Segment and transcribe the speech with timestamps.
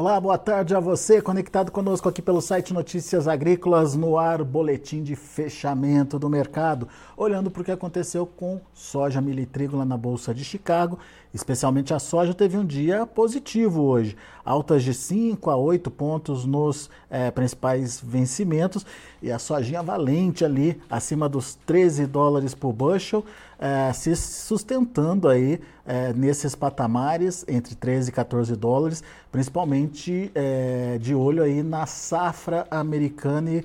[0.00, 5.02] Olá, boa tarde a você, conectado conosco aqui pelo site Notícias Agrícolas, no ar, boletim
[5.02, 6.86] de fechamento do mercado,
[7.16, 11.00] olhando para o que aconteceu com soja, milho e trigo lá na Bolsa de Chicago,
[11.34, 16.88] especialmente a soja teve um dia positivo hoje, altas de 5 a 8 pontos nos
[17.10, 18.86] é, principais vencimentos
[19.22, 23.24] e a sojinha valente ali, acima dos 13 dólares por bushel,
[23.58, 29.02] é, se sustentando aí é, nesses patamares entre 13 e 14 dólares,
[29.32, 33.64] principalmente é, de olho aí na safra americana e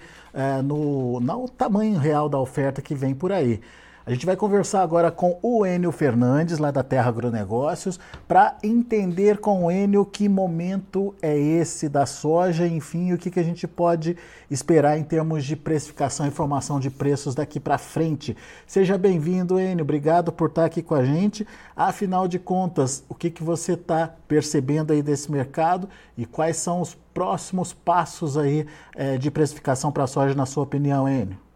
[0.64, 3.62] no, no tamanho real da oferta que vem por aí.
[4.06, 9.38] A gente vai conversar agora com o Enio Fernandes, lá da Terra Agronegócios, para entender
[9.38, 13.66] com o Enio que momento é esse da soja, enfim, o que, que a gente
[13.66, 14.18] pode
[14.52, 18.36] esperar em termos de precificação e formação de preços daqui para frente.
[18.68, 21.48] Seja bem-vindo, Enio, obrigado por estar aqui com a gente.
[21.74, 26.82] Afinal de contas, o que, que você está percebendo aí desse mercado e quais são
[26.82, 28.68] os próximos passos aí
[28.98, 31.53] é, de precificação para a soja, na sua opinião, Enio?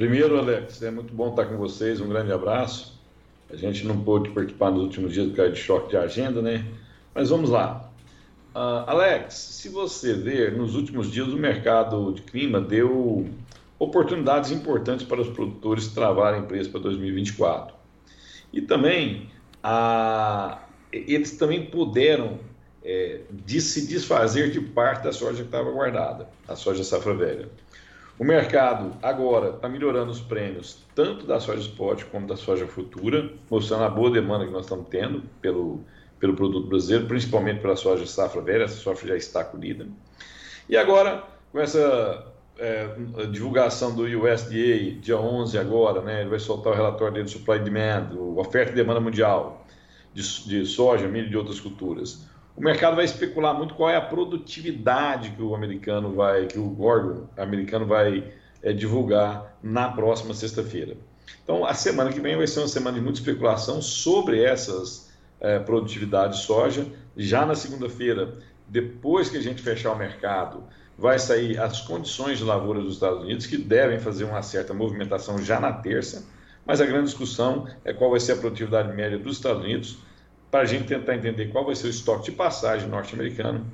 [0.00, 2.00] Primeiro, Alex, é muito bom estar com vocês.
[2.00, 2.98] Um grande abraço.
[3.50, 6.64] A gente não pôde participar nos últimos dias por causa de choque de agenda, né?
[7.14, 7.86] Mas vamos lá.
[8.54, 13.28] Uh, Alex, se você ver, nos últimos dias o mercado de clima deu
[13.78, 17.74] oportunidades importantes para os produtores travarem preço para 2024.
[18.54, 19.28] E também,
[20.90, 22.38] eles também puderam
[22.82, 27.50] é, de se desfazer de parte da soja que estava guardada, a soja safra velha.
[28.20, 33.32] O mercado agora está melhorando os prêmios, tanto da soja spot como da soja futura,
[33.48, 35.80] mostrando a boa demanda que nós estamos tendo pelo,
[36.18, 39.88] pelo produto brasileiro, principalmente pela soja safra velha, essa soja já está colhida.
[40.68, 42.88] E agora, com essa é,
[43.30, 47.60] divulgação do USDA, dia 11 agora, né, ele vai soltar o relatório dele de supply
[47.60, 49.64] and demand, oferta e demanda mundial
[50.12, 52.28] de, de soja, milho e de outras culturas
[52.60, 56.82] o mercado vai especular muito qual é a produtividade que o americano vai, que o
[56.82, 60.94] órgão americano vai é, divulgar na próxima sexta-feira.
[61.42, 65.10] Então, a semana que vem vai ser uma semana de muita especulação sobre essas
[65.40, 66.86] é, produtividades de soja.
[67.16, 68.34] Já na segunda-feira,
[68.68, 70.62] depois que a gente fechar o mercado,
[70.98, 75.42] vai sair as condições de lavoura dos Estados Unidos, que devem fazer uma certa movimentação
[75.42, 76.26] já na terça.
[76.66, 80.09] Mas a grande discussão é qual vai ser a produtividade média dos Estados Unidos
[80.50, 83.64] para a gente tentar entender qual vai ser o estoque de passagem norte-americano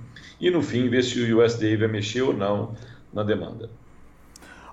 [0.41, 2.75] e, no fim, ver se o USDA vai mexer ou não
[3.12, 3.70] na demanda.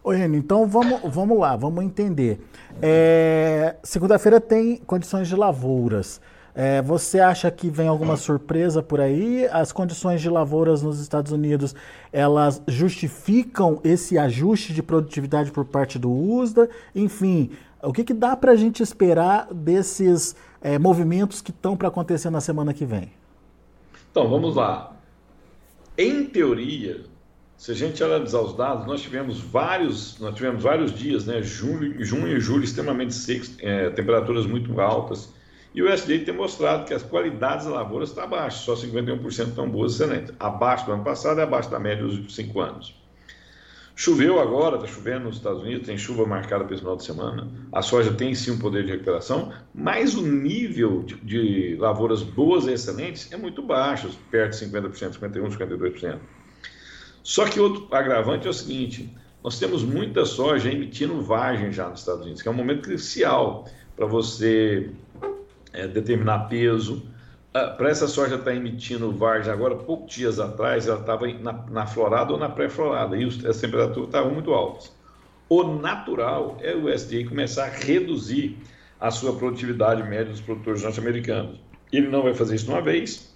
[0.04, 2.42] Oi, Renio, então vamos, vamos lá, vamos entender.
[2.82, 6.20] É, Segunda-feira tem condições de lavouras.
[6.56, 9.48] É, você acha que vem alguma surpresa por aí?
[9.52, 11.74] As condições de lavouras nos Estados Unidos,
[12.12, 16.70] elas justificam esse ajuste de produtividade por parte do USDA?
[16.94, 21.90] Enfim, o que, que dá para a gente esperar desses é, movimentos que estão para
[21.90, 23.12] acontecer na semana que vem?
[24.10, 24.96] Então, vamos lá.
[25.98, 27.02] Em teoria,
[27.58, 32.04] se a gente analisar os dados, nós tivemos vários, nós tivemos vários dias, né, junho,
[32.04, 35.34] junho e julho extremamente secos, é, temperaturas muito altas,
[35.76, 39.70] e o USDA tem mostrado que as qualidades da lavoura estão abaixo, só 51% estão
[39.70, 43.03] boas excelentes, abaixo do ano passado e abaixo da média dos últimos cinco anos.
[44.04, 47.48] Choveu agora, está chovendo nos Estados Unidos, tem chuva marcada para esse final de semana.
[47.72, 52.66] A soja tem sim um poder de recuperação, mas o nível de, de lavouras boas
[52.66, 56.20] e excelentes é muito baixo, perto de 50%, 51%, 52%.
[57.24, 59.10] Só que outro agravante é o seguinte:
[59.42, 63.70] nós temos muita soja emitindo vagem já nos Estados Unidos, que é um momento crucial
[63.96, 64.90] para você
[65.72, 67.08] é, determinar peso,
[67.54, 71.54] ah, para essa soja estar tá emitindo vargem agora, poucos dias atrás, ela estava na,
[71.70, 74.92] na, florada ou na pré-florada, e as temperaturas estavam muito altas.
[75.48, 78.58] O natural é o USDA começar a reduzir
[79.00, 81.60] a sua produtividade média dos produtores norte-americanos.
[81.92, 83.36] Ele não vai fazer isso de uma vez,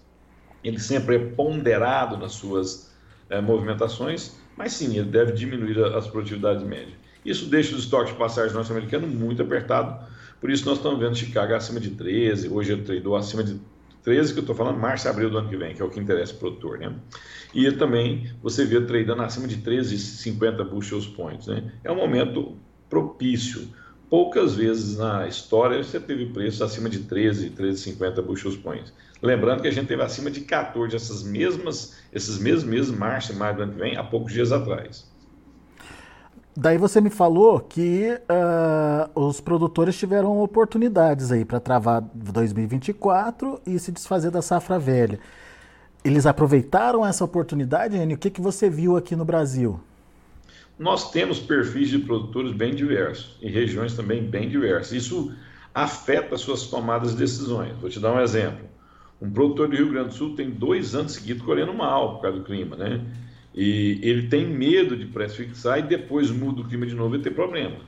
[0.63, 2.95] ele sempre é ponderado nas suas
[3.29, 6.97] é, movimentações, mas sim, ele deve diminuir as produtividades médias.
[7.23, 10.03] Isso deixa os estoques de passagem norte-americano muito apertado,
[10.41, 13.59] por isso nós estamos vendo Chicago acima de 13, hoje ele tradou acima de
[14.07, 15.99] 13 que eu estou falando, março abril do ano que vem, que é o que
[15.99, 16.95] interessa o produtor, né?
[17.53, 21.73] E também você vê tradando acima de 13,50 bushels points, né?
[21.83, 22.55] É um momento
[22.89, 23.67] propício.
[24.09, 28.93] Poucas vezes na história você teve preços acima de 13, 13,50 bushels points.
[29.21, 33.35] Lembrando que a gente teve acima de 14 essas mesmas, esses mesmos meses, março e
[33.35, 35.05] maio do ano que vem, há poucos dias atrás.
[36.59, 43.77] Daí você me falou que uh, os produtores tiveram oportunidades aí para travar 2024 e
[43.77, 45.19] se desfazer da safra velha.
[46.03, 48.15] Eles aproveitaram essa oportunidade, Enio?
[48.15, 49.79] O que, que você viu aqui no Brasil?
[50.79, 54.93] Nós temos perfis de produtores bem diversos e regiões também bem diversas.
[54.93, 55.31] Isso
[55.75, 57.77] afeta suas tomadas de decisões.
[57.79, 58.65] Vou te dar um exemplo.
[59.21, 62.39] Um produtor do Rio Grande do Sul tem dois anos seguidos colhendo mal por causa
[62.39, 63.05] do clima, né?
[63.59, 67.33] E ele tem medo de pré-fixar e depois muda o clima de novo e tem
[67.33, 67.79] problema.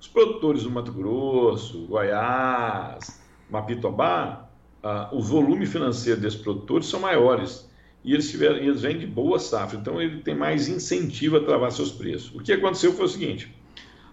[0.00, 3.20] Os produtores do Mato Grosso, Goiás,
[3.50, 4.48] Mapitobá,
[4.82, 7.70] ah, o volume financeiro desses produtores são maiores
[8.02, 11.70] e eles, tiveram, eles vêm de boa safra, então ele tem mais incentivo a travar
[11.70, 12.34] seus preços.
[12.34, 13.54] O que aconteceu foi o seguinte: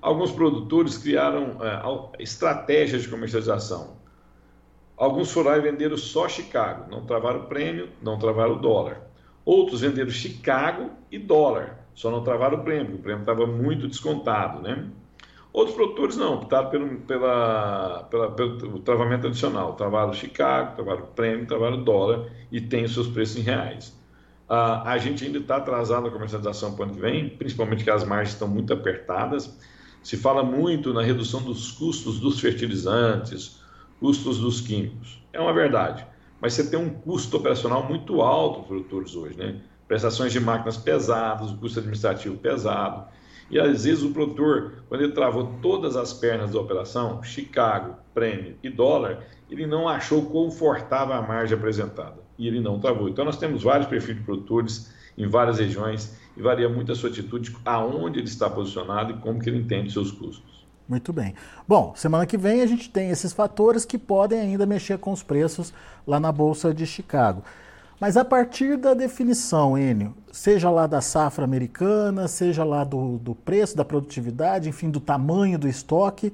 [0.01, 3.95] alguns produtores criaram é, estratégias de comercialização.
[4.97, 9.06] Alguns foram lá e venderam só Chicago, não travaram o prêmio, não travaram o dólar.
[9.47, 14.61] Outros venderam Chicago e dólar, só não travaram o prêmio, o prêmio estava muito descontado,
[14.61, 14.89] né?
[15.53, 19.71] Outros produtores não, optaram pelo, pela, pela, pelo travamento adicional.
[19.75, 23.97] Travaram Chicago, travaram o prêmio, travaram o dólar e tem os seus preços em reais.
[24.49, 27.89] Ah, a gente ainda está atrasado na comercialização para o ano que vem, principalmente que
[27.89, 29.57] as margens estão muito apertadas.
[30.03, 33.61] Se fala muito na redução dos custos dos fertilizantes,
[33.97, 35.23] custos dos químicos.
[35.31, 36.05] É uma verdade
[36.41, 39.61] mas você tem um custo operacional muito alto para os produtores hoje, né?
[39.87, 43.07] Prestações de máquinas pesadas, custo administrativo pesado.
[43.49, 48.57] E às vezes o produtor, quando ele travou todas as pernas da operação, Chicago, prêmio
[48.61, 52.17] e dólar, ele não achou confortável a margem apresentada.
[52.37, 53.07] E ele não travou.
[53.07, 57.09] Então nós temos vários perfis de produtores em várias regiões e varia muito a sua
[57.09, 60.66] atitude, aonde ele está posicionado e como que ele entende seus custos.
[60.87, 61.33] Muito bem.
[61.67, 65.21] Bom, semana que vem a gente tem esses fatores que podem ainda mexer com os
[65.21, 65.73] preços
[66.05, 67.43] lá na Bolsa de Chicago.
[67.99, 73.33] Mas a partir da definição, Enio, seja lá da safra americana, seja lá do, do
[73.33, 76.31] preço, da produtividade, enfim, do tamanho do estoque,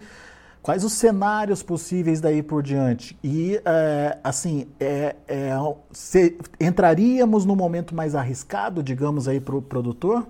[0.62, 3.18] quais os cenários possíveis daí por diante?
[3.24, 5.52] E, é, assim, é, é,
[5.92, 10.28] se, entraríamos no momento mais arriscado, digamos, aí para o produtor?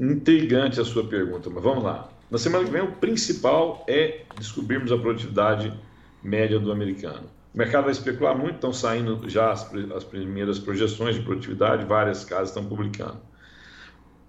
[0.00, 2.08] Intrigante a sua pergunta, mas vamos lá.
[2.34, 5.72] Na semana que vem, o principal é descobrirmos a produtividade
[6.20, 7.30] média do americano.
[7.54, 12.24] O mercado vai especular muito, estão saindo já as, as primeiras projeções de produtividade, várias
[12.24, 13.20] casas estão publicando.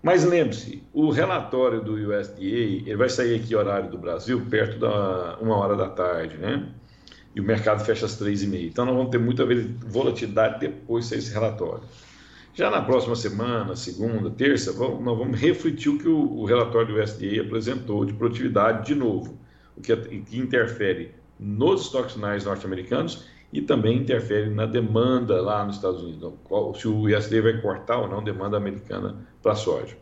[0.04, 5.40] Mas lembre-se, o relatório do USDA ele vai sair aqui horário do Brasil perto da
[5.42, 6.63] uma hora da tarde, né?
[7.34, 8.68] E o mercado fecha às três e meia.
[8.68, 9.44] Então nós vamos ter muita
[9.84, 11.81] volatilidade depois desse relatório.
[12.56, 16.96] Já na próxima semana, segunda, terça, vamos, nós vamos refletir o que o, o, relatório
[16.96, 19.38] do USDA apresentou de produtividade de novo,
[19.75, 25.75] o que, que interfere nos estoques finais norte-americanos e também interfere na demanda lá nos
[25.75, 29.98] Estados Unidos, então, qual, se o USDA vai cortar ou não demanda americana para soja.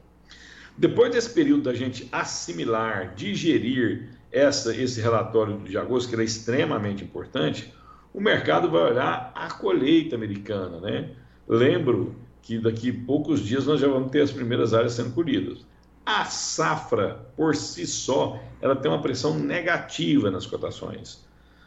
[0.78, 7.04] Depois desse período da gente assimilar, digerir essa, esse relatório de agosto, que é extremamente
[7.04, 7.74] importante,
[8.14, 10.80] o mercado vai olhar a colheita americana.
[10.80, 11.10] Né?
[11.48, 15.66] Lembro que daqui a poucos dias nós já vamos ter as primeiras áreas sendo colhidas.
[16.06, 21.24] A safra, por si só, ela tem uma pressão negativa nas cotações.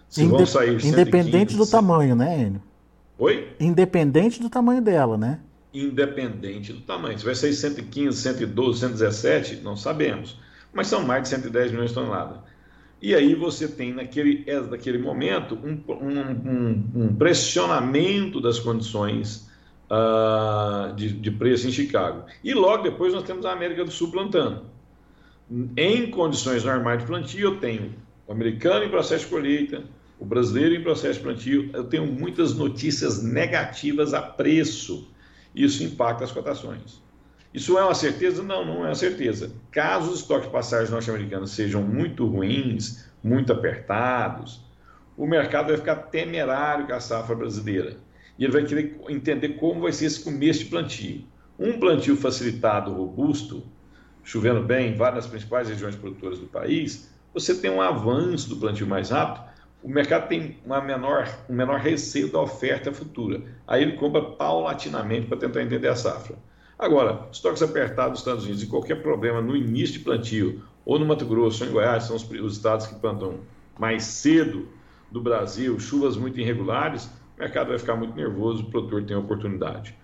[0.09, 2.63] Se Inde vão sair independente 115, do tamanho, né, Enio?
[3.19, 3.49] Oi?
[3.59, 5.41] Independente do tamanho dela, né?
[5.73, 7.19] Independente do tamanho.
[7.19, 10.39] Se vai sair 115, 112, 117, não sabemos.
[10.73, 12.39] Mas são mais de 110 milhões de toneladas.
[13.01, 19.47] E aí você tem, naquele, é, naquele momento, um, um, um, um pressionamento das condições
[19.91, 22.25] uh, de, de preço em Chicago.
[22.43, 24.67] E logo depois nós temos a América do Sul plantando.
[25.77, 27.95] Em condições normais de plantio, eu tenho
[28.27, 29.85] o americano em processo de colheita,
[30.19, 35.09] o brasileiro em processo de plantio, eu tenho muitas notícias negativas a preço.
[35.55, 37.01] Isso impacta as cotações.
[37.55, 38.43] Isso é uma certeza?
[38.43, 39.53] Não, não é uma certeza.
[39.71, 44.65] Caso os estoques de passagens norte-americanos sejam muito ruins, muito apertados,
[45.17, 47.97] o mercado vai ficar temerário com a safra brasileira
[48.39, 51.25] e ele vai querer entender como vai ser esse começo de plantio.
[51.59, 53.63] Um plantio facilitado, robusto,
[54.23, 58.87] chovendo bem em várias principais regiões produtoras do país, você tem um avanço do plantio
[58.87, 59.45] mais rápido,
[59.83, 63.43] o mercado tem uma menor, um menor receio da oferta futura.
[63.67, 66.37] Aí ele compra paulatinamente para tentar entender a safra.
[66.79, 71.07] Agora, estoques apertados nos Estados Unidos e qualquer problema no início de plantio, ou no
[71.07, 73.41] Mato Grosso ou em Goiás, são os, os estados que plantam
[73.79, 74.69] mais cedo
[75.11, 79.95] do Brasil, chuvas muito irregulares, o mercado vai ficar muito nervoso, o produtor tem oportunidade.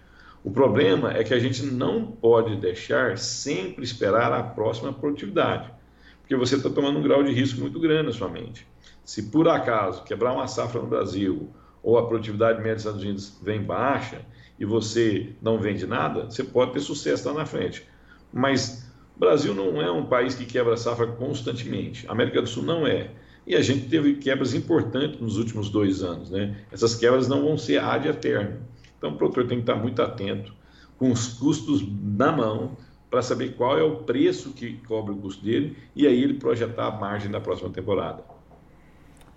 [0.44, 5.72] O problema é que a gente não pode deixar sempre esperar a próxima produtividade,
[6.20, 8.66] porque você está tomando um grau de risco muito grande na sua mente.
[9.04, 11.48] Se por acaso quebrar uma safra no Brasil
[11.82, 14.20] ou a produtividade média dos Estados Unidos vem baixa
[14.58, 17.86] e você não vende nada, você pode ter sucesso lá na frente.
[18.32, 22.06] Mas o Brasil não é um país que quebra safra constantemente.
[22.08, 23.10] A América do Sul não é.
[23.46, 26.30] E a gente teve quebras importantes nos últimos dois anos.
[26.30, 26.56] Né?
[26.70, 28.60] Essas quebras não vão ser ad eterno.
[28.96, 30.54] Então o produtor tem que estar muito atento,
[30.96, 32.76] com os custos na mão,
[33.10, 36.86] para saber qual é o preço que cobra o custo dele e aí ele projetar
[36.86, 38.22] a margem da próxima temporada.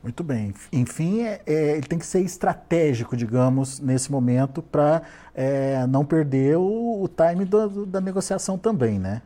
[0.02, 0.54] Muito bem.
[0.72, 5.02] Enfim, é, é, ele tem que ser estratégico, digamos, nesse momento, para
[5.34, 9.24] é, não perder o, o time do, da negociação também, né?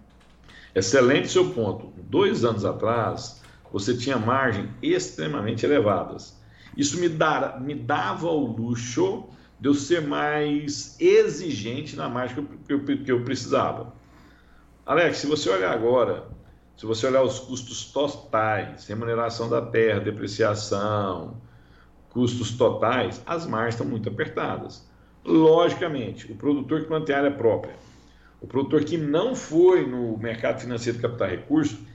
[0.73, 1.91] Excelente seu ponto.
[2.09, 6.37] Dois anos atrás, você tinha margem extremamente elevadas.
[6.75, 9.25] Isso me, dar, me dava o luxo
[9.59, 13.93] de eu ser mais exigente na margem que eu, que eu, que eu precisava.
[14.85, 16.27] Alex, se você olhar agora
[16.79, 21.35] se você olhar os custos totais, remuneração da terra, depreciação,
[22.09, 24.89] custos totais, as margens estão muito apertadas.
[25.25, 27.75] Logicamente, o produtor que mantém área própria,
[28.39, 31.85] o produtor que não foi no mercado financeiro de capital recurso,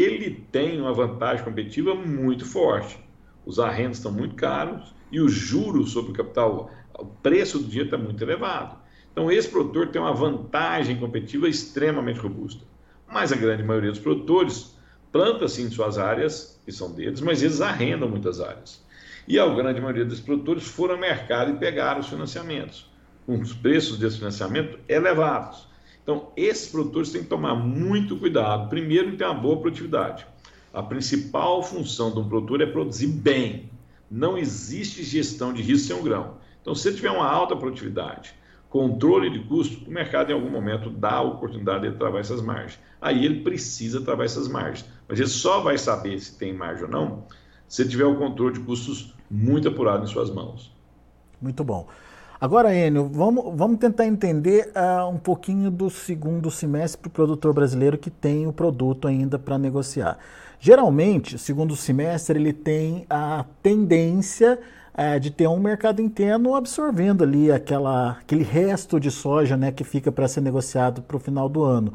[0.00, 2.98] ele tem uma vantagem competitiva muito forte.
[3.44, 7.88] Os arrendos estão muito caros e os juros sobre o capital, o preço do dinheiro
[7.88, 8.76] está muito elevado.
[9.10, 12.64] Então, esse produtor tem uma vantagem competitiva extremamente robusta
[13.12, 14.74] mas a grande maioria dos produtores
[15.12, 18.82] planta sim suas áreas, que são deles, mas eles arrendam muitas áreas.
[19.28, 22.90] E a grande maioria dos produtores foram ao mercado e pegaram os financiamentos,
[23.26, 25.68] com os preços desse financiamento elevados.
[26.02, 28.68] Então, esses produtores têm que tomar muito cuidado.
[28.68, 30.26] Primeiro, em ter uma boa produtividade.
[30.72, 33.70] A principal função de um produtor é produzir bem.
[34.10, 36.36] Não existe gestão de risco sem um grão.
[36.60, 38.34] Então, se você tiver uma alta produtividade,
[38.68, 42.78] controle de custo, o mercado em algum momento dá a oportunidade de travar essas margens.
[43.00, 44.84] Aí ele precisa travar essas margens.
[45.08, 47.24] Mas ele só vai saber se tem margem ou não
[47.72, 50.70] se tiver o controle de custos muito apurado em suas mãos.
[51.40, 51.88] Muito bom.
[52.42, 57.54] Agora, Enio, vamos, vamos tentar entender uh, um pouquinho do segundo semestre para o produtor
[57.54, 60.18] brasileiro que tem o produto ainda para negociar.
[60.58, 64.58] Geralmente, segundo semestre, ele tem a tendência
[64.92, 69.84] é, de ter um mercado interno absorvendo ali aquela, aquele resto de soja né, que
[69.84, 71.94] fica para ser negociado para o final do ano.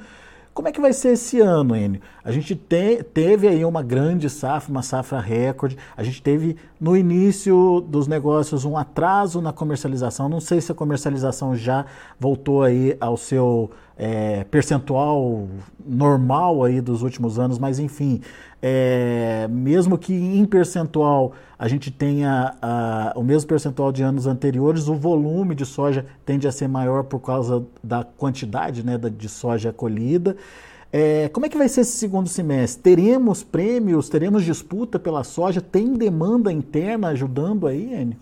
[0.57, 2.01] Como é que vai ser esse ano, Enio?
[2.23, 5.77] A gente te, teve aí uma grande safra, uma safra recorde.
[5.95, 10.27] A gente teve no início dos negócios um atraso na comercialização.
[10.27, 11.85] Não sei se a comercialização já
[12.19, 15.47] voltou aí ao seu é, percentual
[15.85, 18.21] normal aí dos últimos anos, mas enfim,
[18.61, 24.87] é, mesmo que em percentual a gente tenha a, o mesmo percentual de anos anteriores,
[24.87, 29.73] o volume de soja tende a ser maior por causa da quantidade né, de soja
[29.73, 30.37] colhida.
[30.91, 32.81] É, como é que vai ser esse segundo semestre?
[32.81, 35.59] Teremos prêmios, teremos disputa pela soja?
[35.59, 38.17] Tem demanda interna ajudando aí, Enio?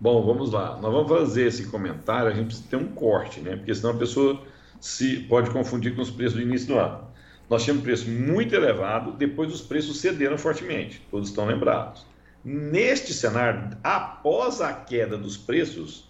[0.00, 0.78] Bom, vamos lá.
[0.80, 3.56] Nós vamos fazer esse comentário, a gente precisa ter um corte, né?
[3.56, 4.40] Porque senão a pessoa
[4.80, 7.08] se pode confundir com os preços do início do ano.
[7.48, 12.06] Nós tínhamos preço muito elevado, depois os preços cederam fortemente, todos estão lembrados.
[12.44, 16.08] Neste cenário, após a queda dos preços,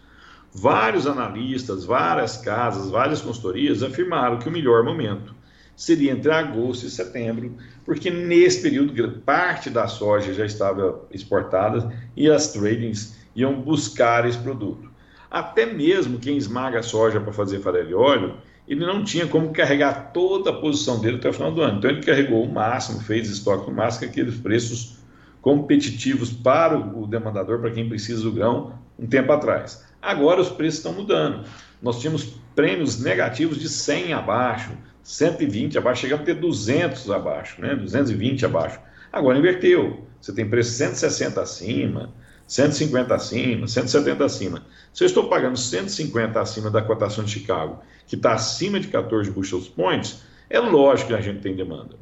[0.52, 5.34] vários analistas, várias casas, várias consultorias afirmaram que o melhor momento
[5.76, 12.28] seria entre agosto e setembro, porque nesse período parte da soja já estava exportada e
[12.28, 14.90] as tradings iam buscar esse produto.
[15.30, 18.36] Até mesmo quem esmaga a soja para fazer farelo e óleo
[18.68, 21.78] ele não tinha como carregar toda a posição dele até o final do ano.
[21.78, 24.98] Então ele carregou o máximo, fez estoque no máximo, aqueles preços
[25.40, 29.86] competitivos para o demandador, para quem precisa do grão, um tempo atrás.
[30.02, 31.44] Agora os preços estão mudando.
[31.80, 34.72] Nós tínhamos prêmios negativos de 100 abaixo,
[35.02, 37.74] 120 abaixo, chegamos a ter 200 abaixo, né?
[37.74, 38.78] 220 abaixo.
[39.10, 40.06] Agora inverteu.
[40.20, 42.12] Você tem preço 160 acima,
[42.48, 44.66] 150 acima, 170 acima.
[44.92, 49.30] Se eu estou pagando 150 acima da cotação de Chicago que está acima de 14
[49.30, 51.94] bushels points, é lógico que a gente tem demanda.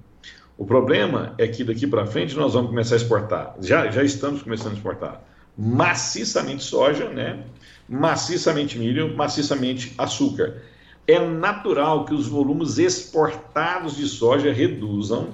[0.56, 4.42] O problema é que daqui para frente nós vamos começar a exportar, já, já estamos
[4.42, 5.22] começando a exportar
[5.58, 7.44] maciçamente soja, né?
[7.88, 10.62] maciçamente milho, maciçamente açúcar.
[11.06, 15.30] É natural que os volumes exportados de soja reduzam,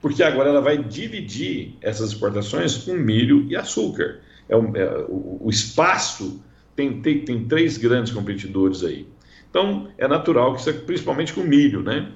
[0.00, 4.20] porque agora ela vai dividir essas exportações com milho e açúcar.
[4.52, 6.42] É o, é, o, o espaço
[6.76, 9.08] tem, tem, tem três grandes competidores aí.
[9.48, 12.10] Então, é natural que, isso, principalmente com milho, né?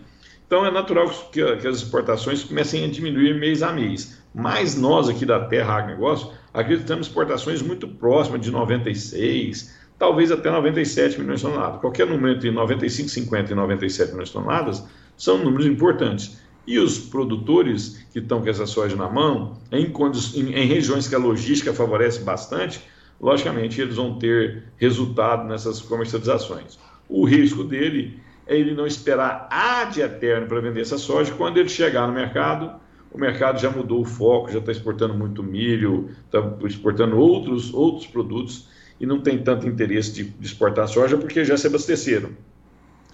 [0.47, 4.23] Então, é natural que, que, as exportações comecem a diminuir mês a mês.
[4.35, 11.21] Mas nós aqui da Terra Agronegócio acreditamos exportações muito próximas de 96, talvez até 97
[11.21, 11.81] milhões de toneladas.
[11.81, 14.85] Qualquer número entre 95, 50 e 97 milhões de toneladas
[15.17, 16.39] são números importantes.
[16.67, 21.15] E os produtores que estão com essa soja na mão, em, em, em regiões que
[21.15, 22.81] a logística favorece bastante,
[23.21, 26.79] logicamente eles vão ter resultado nessas comercializações.
[27.09, 31.33] O risco dele é ele não esperar ad eterno para vender essa soja.
[31.35, 32.81] Quando ele chegar no mercado,
[33.13, 38.07] o mercado já mudou o foco, já está exportando muito milho, está exportando outros, outros
[38.07, 38.69] produtos
[39.01, 42.31] e não tem tanto interesse de, de exportar soja porque já se abasteceram.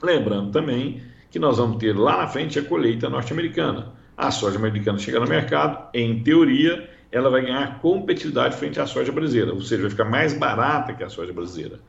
[0.03, 1.01] Lembrando também
[1.33, 3.95] que nós vamos ter lá na frente a colheita norte-americana.
[4.15, 9.11] A soja americana chega no mercado, em teoria, ela vai ganhar competitividade frente à soja
[9.11, 11.81] brasileira, ou seja, vai ficar mais barata que a soja brasileira.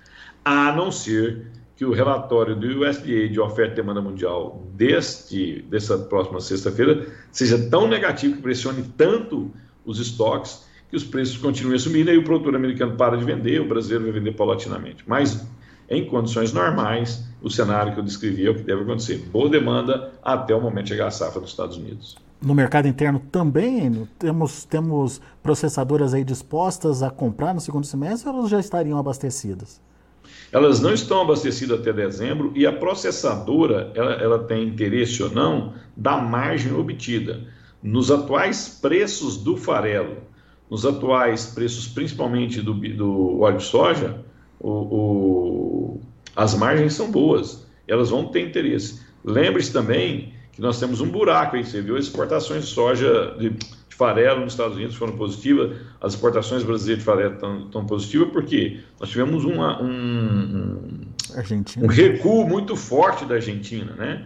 [0.45, 5.97] A não ser que o relatório do USDA de oferta e demanda mundial deste, dessa
[5.97, 9.51] próxima sexta-feira seja tão negativo que pressione tanto
[9.85, 13.59] os estoques que os preços continuem a subir e o produtor americano para de vender,
[13.59, 15.03] o brasileiro vai vender paulatinamente.
[15.05, 15.45] Mas,
[15.89, 19.17] em condições normais, o cenário que eu descrevi é o que deve acontecer.
[19.31, 22.15] Boa demanda até o momento de chegar a safra nos Estados Unidos.
[22.41, 28.37] No mercado interno também temos, temos processadoras aí dispostas a comprar no segundo semestre ou
[28.37, 29.81] elas já estariam abastecidas?
[30.51, 35.73] Elas não estão abastecidas até dezembro e a processadora ela, ela tem interesse ou não
[35.95, 37.41] da margem obtida.
[37.81, 40.17] Nos atuais preços do farelo,
[40.69, 44.23] nos atuais preços principalmente do, do óleo de soja,
[44.59, 46.01] o, o,
[46.35, 49.01] as margens são boas, elas vão ter interesse.
[49.23, 53.49] Lembre-se também que nós temos um buraco aí, você viu as exportações de soja, de,
[53.49, 58.79] de farelo nos Estados Unidos foram positivas, as exportações brasileiras de farelo estão positivas, porque
[58.99, 61.07] nós tivemos uma, um,
[61.81, 64.25] um, recuo muito forte da Argentina, né?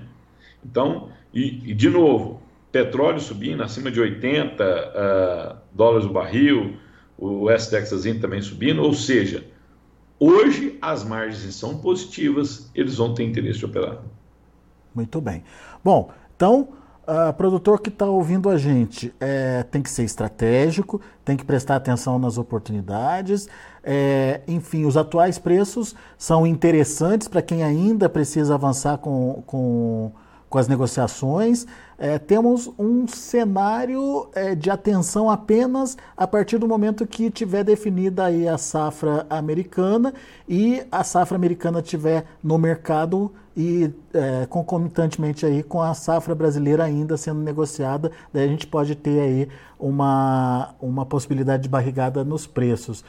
[0.66, 2.42] Então, e, e de novo,
[2.72, 6.76] petróleo subindo acima de 80 uh, ah, dólares o barril,
[7.18, 9.44] o West Texas também subindo, ou seja,
[10.20, 14.00] hoje as margens são positivas, eles vão ter interesse de operar.
[14.94, 15.44] Muito bem.
[15.84, 16.70] Bom, então
[17.08, 21.78] Uh, produtor que está ouvindo a gente é, tem que ser estratégico, tem que prestar
[21.78, 23.48] atenção nas oportunidades.
[23.82, 30.12] É, enfim, os atuais preços são interessantes para quem ainda precisa avançar com, com,
[30.50, 31.66] com as negociações.
[31.98, 38.26] É, temos um cenário é, de atenção apenas a partir do momento que tiver definida
[38.26, 40.14] aí a safra americana
[40.48, 46.84] e a safra americana tiver no mercado e é, concomitantemente aí com a safra brasileira
[46.84, 49.50] ainda sendo negociada, daí a gente pode ter aí
[49.80, 53.04] uma, uma possibilidade de barrigada nos preços.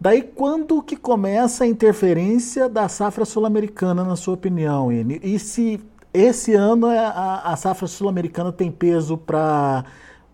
[0.00, 5.18] Daí quando que começa a interferência da safra sul-americana, na sua opinião, Ine?
[5.24, 5.80] E se
[6.16, 9.84] esse ano é a, a safra sul-americana tem peso para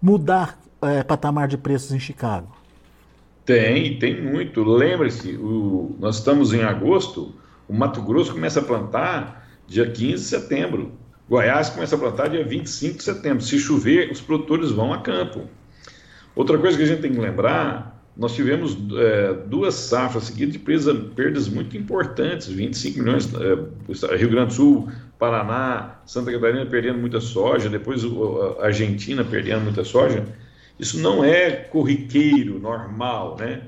[0.01, 2.49] mudar é, patamar de preços em Chicago?
[3.45, 4.63] Tem, tem muito.
[4.63, 5.39] Lembre-se,
[5.99, 7.35] nós estamos em agosto,
[7.69, 10.93] o Mato Grosso começa a plantar dia 15 de setembro.
[11.29, 13.43] Goiás começa a plantar dia 25 de setembro.
[13.43, 15.49] Se chover, os produtores vão a campo.
[16.35, 20.59] Outra coisa que a gente tem que lembrar, nós tivemos é, duas safras seguidas de
[20.59, 24.89] presa, perdas muito importantes, 25 milhões, é, Rio Grande do Sul,
[25.23, 28.03] Paraná, Santa Catarina perdendo muita soja, depois
[28.59, 30.27] a Argentina perdendo muita soja.
[30.81, 33.63] Isso não é corriqueiro, normal, né?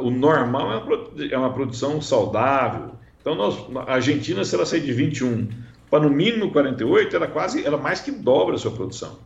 [0.00, 2.92] O normal é uma, é produção saudável.
[3.20, 3.54] Então, nós,
[3.86, 5.46] a Argentina, se ela sair de 21
[5.90, 9.18] para no mínimo 48, ela quase, ela mais que dobra a sua produção.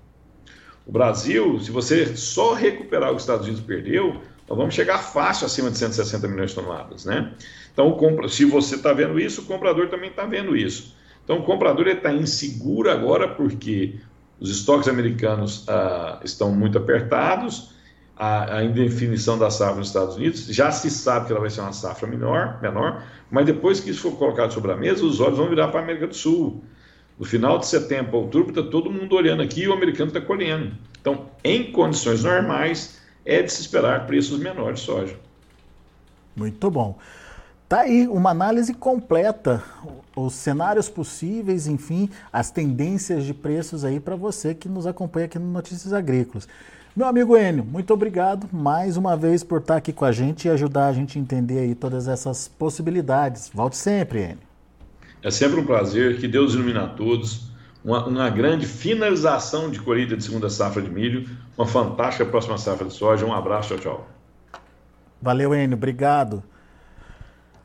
[0.84, 4.98] O Brasil, se você só recuperar o que os Estados Unidos perdeu, nós vamos chegar
[4.98, 7.34] fácil acima de 160 milhões de toneladas, né?
[7.72, 7.96] Então,
[8.28, 10.97] se você está vendo isso, o comprador também está vendo isso.
[11.28, 13.96] Então, o comprador está inseguro agora porque
[14.40, 17.74] os estoques americanos ah, estão muito apertados,
[18.16, 21.60] a, a, indefinição da safra nos Estados Unidos, já se sabe que ela vai ser
[21.60, 25.36] uma safra menor, menor, mas depois que isso for colocado sobre a mesa, os olhos
[25.36, 26.64] vão virar para a América do Sul.
[27.18, 30.72] No final de setembro outubro, está todo mundo olhando aqui e o americano está colhendo.
[30.98, 35.16] Então, em condições normais, é de se esperar preços menores de soja.
[36.34, 36.98] Muito bom.
[37.68, 39.62] Tá aí uma análise completa,
[40.16, 45.38] os cenários possíveis, enfim, as tendências de preços aí para você que nos acompanha aqui
[45.38, 46.48] no Notícias Agrícolas.
[46.96, 50.50] Meu amigo Enio, muito obrigado mais uma vez por estar aqui com a gente e
[50.50, 53.50] ajudar a gente a entender aí todas essas possibilidades.
[53.52, 54.38] Volte sempre, Enio.
[55.22, 57.50] É sempre um prazer, que Deus ilumine a todos.
[57.84, 62.88] Uma, uma, grande finalização de colheita de segunda safra de milho, uma fantástica próxima safra
[62.88, 63.26] de soja.
[63.26, 64.08] Um abraço, tchau, tchau.
[65.20, 66.42] Valeu, Enio, obrigado.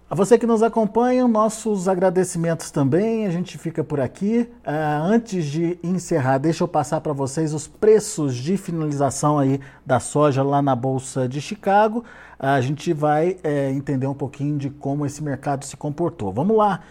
[0.09, 3.25] A você que nos acompanha, nossos agradecimentos também.
[3.25, 4.47] A gente fica por aqui.
[4.65, 9.99] Uh, antes de encerrar, deixa eu passar para vocês os preços de finalização aí da
[9.99, 11.99] soja lá na Bolsa de Chicago.
[12.39, 16.31] Uh, a gente vai uh, entender um pouquinho de como esse mercado se comportou.
[16.31, 16.81] Vamos lá.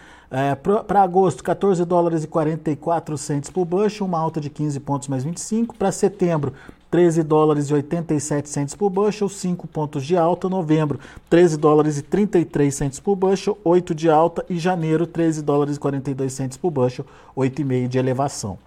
[0.87, 5.23] Para agosto, 14 dólares e 44 centes por bushel, uma alta de 15 pontos mais
[5.23, 5.75] 25.
[5.77, 6.53] Para setembro,
[6.93, 10.47] 13 dólares e 87 centes por bushel, 5 pontos de alta.
[10.47, 14.45] Novembro, 13 dólares e 33 centes por bushel, 8 de alta.
[14.47, 17.03] E janeiro, 13 dólares e 42 centes por bushel,
[17.35, 18.59] 8,5 de elevação.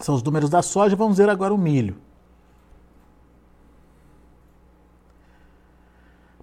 [0.00, 0.96] São os números da soja.
[0.96, 1.94] Vamos ver agora o milho.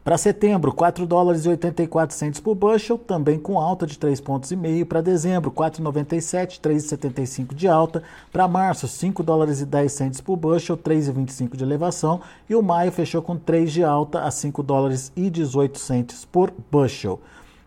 [0.01, 4.51] Para setembro, 4 dólares e 84 centes por bushel, também com alta de 3,5 pontos.
[4.87, 8.01] Para dezembro, 4,97, 3,75 de alta.
[8.31, 12.21] Para março, 5 dólares e 10 centes por bushel, 3,25 de elevação.
[12.49, 16.51] E o maio fechou com 3 de alta a 5 dólares e 18 centes por
[16.71, 17.19] bushel.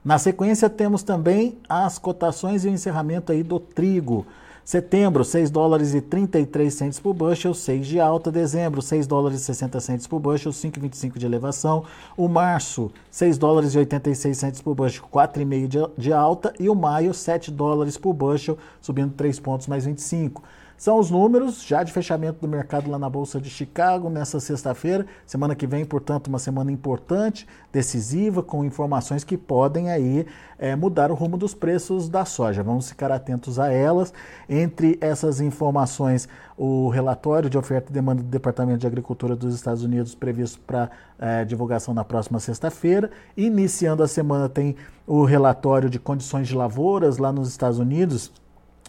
[0.03, 4.27] Na sequência, temos também as cotações e o encerramento aí do trigo.
[4.65, 8.31] Setembro, 6 dólares e 33 centos por bushel, 6 de alta.
[8.31, 11.85] Dezembro, 6 dólares e 60 centos por bushel, 5,25 de elevação.
[12.17, 16.53] O março, 6 dólares e 86 centos por bushel, 4,5 de, de alta.
[16.61, 20.43] E o maio, 7 dólares por bushel, subindo 3 pontos mais 25.
[20.83, 25.07] São os números já de fechamento do mercado lá na Bolsa de Chicago nessa sexta-feira.
[25.25, 30.27] Semana que vem, portanto, uma semana importante, decisiva, com informações que podem aí
[30.59, 32.65] é, mudar o rumo dos preços da soja.
[32.65, 34.13] Vamos ficar atentos a elas.
[34.49, 39.85] Entre essas informações, o relatório de oferta e demanda do Departamento de Agricultura dos Estados
[39.85, 43.09] Unidos previsto para é, divulgação na próxima sexta-feira.
[43.37, 44.75] Iniciando a semana tem
[45.07, 48.33] o relatório de condições de lavouras lá nos Estados Unidos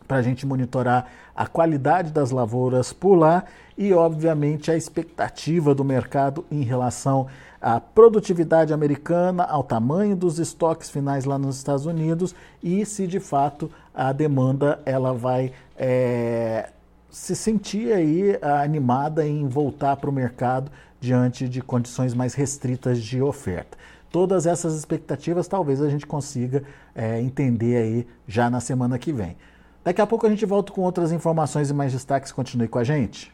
[0.08, 3.44] para a gente monitorar a qualidade das lavouras por lá
[3.78, 7.28] e, obviamente, a expectativa do mercado em relação
[7.62, 13.20] à produtividade americana, ao tamanho dos estoques finais lá nos Estados Unidos e se de
[13.20, 16.70] fato a demanda ela vai é,
[17.10, 23.22] se sentir aí animada em voltar para o mercado diante de condições mais restritas de
[23.22, 23.78] oferta.
[24.12, 26.64] Todas essas expectativas talvez a gente consiga
[26.94, 29.36] é, entender aí já na semana que vem.
[29.84, 32.32] Daqui a pouco a gente volta com outras informações e mais destaques.
[32.32, 33.32] Continue com a gente.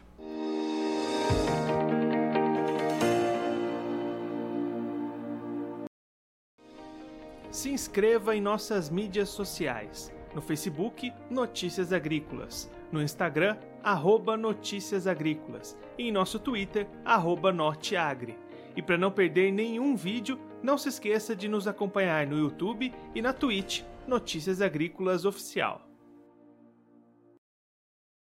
[7.51, 10.11] Se inscreva em nossas mídias sociais.
[10.33, 12.69] No Facebook, Notícias Agrícolas.
[12.91, 15.77] No Instagram, arroba Notícias Agrícolas.
[15.97, 18.37] E em nosso Twitter, arroba Norteagri.
[18.75, 23.21] E para não perder nenhum vídeo, não se esqueça de nos acompanhar no YouTube e
[23.21, 25.88] na Twitch, Notícias Agrícolas Oficial.